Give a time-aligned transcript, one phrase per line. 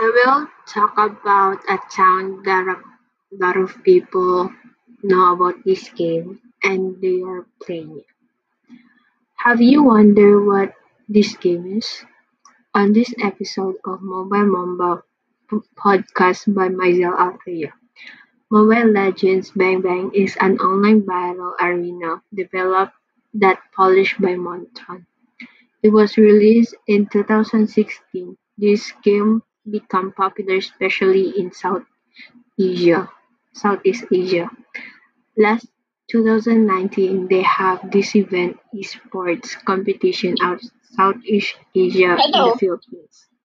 [0.00, 4.50] I will talk about a town that a lot of people
[5.02, 8.06] know about this game and they are playing it.
[9.36, 10.72] Have you wondered what
[11.06, 12.02] this game is?
[12.72, 15.02] On this episode of Mobile Mamba
[15.76, 17.74] podcast by Maisel Althea,
[18.50, 22.94] Mobile Legends Bang Bang is an online battle arena developed
[23.34, 25.04] that polished by Moonton.
[25.82, 28.38] It was released in two thousand sixteen.
[28.56, 31.84] This game became popular especially in South
[32.58, 33.10] Asia,
[33.54, 34.50] Southeast Asia.
[35.36, 35.66] Last
[36.10, 40.60] two thousand nineteen they have this event esports competition out
[40.96, 43.29] Southeast Asia in the Philippines.